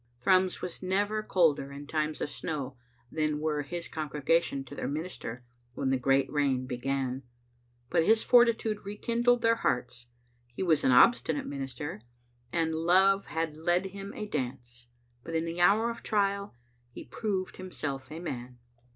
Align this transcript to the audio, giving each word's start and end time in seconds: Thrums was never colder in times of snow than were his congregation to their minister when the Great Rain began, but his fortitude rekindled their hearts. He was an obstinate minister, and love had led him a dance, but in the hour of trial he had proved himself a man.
Thrums 0.19 0.63
was 0.63 0.81
never 0.81 1.21
colder 1.21 1.71
in 1.71 1.85
times 1.85 2.21
of 2.21 2.31
snow 2.31 2.75
than 3.11 3.37
were 3.39 3.61
his 3.61 3.87
congregation 3.87 4.63
to 4.63 4.73
their 4.73 4.87
minister 4.87 5.43
when 5.75 5.91
the 5.91 5.99
Great 5.99 6.27
Rain 6.31 6.65
began, 6.65 7.21
but 7.87 8.03
his 8.03 8.23
fortitude 8.23 8.83
rekindled 8.83 9.43
their 9.43 9.57
hearts. 9.57 10.07
He 10.55 10.63
was 10.63 10.83
an 10.83 10.91
obstinate 10.91 11.45
minister, 11.45 12.01
and 12.51 12.73
love 12.73 13.27
had 13.27 13.55
led 13.57 13.85
him 13.93 14.11
a 14.15 14.25
dance, 14.25 14.87
but 15.23 15.35
in 15.35 15.45
the 15.45 15.61
hour 15.61 15.91
of 15.91 16.01
trial 16.01 16.55
he 16.89 17.03
had 17.03 17.11
proved 17.11 17.57
himself 17.57 18.11
a 18.11 18.17
man. 18.19 18.57